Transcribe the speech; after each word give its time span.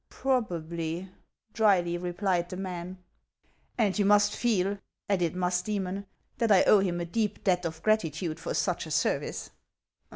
"Probably," 0.23 1.09
dryly 1.53 1.95
replied 1.95 2.49
the 2.49 2.57
man." 2.57 2.97
And 3.77 3.99
you 3.99 4.03
must 4.03 4.35
feel," 4.35 4.79
added 5.07 5.35
Musdcemon," 5.35 6.07
that 6.39 6.51
I 6.51 6.63
owe 6.63 6.79
him 6.79 6.99
a 6.99 7.05
deep 7.05 7.43
debt 7.43 7.65
of 7.65 7.83
gratitude 7.83 8.39
for 8.39 8.55
such 8.55 8.87
a 8.87 8.91
service." 8.91 9.51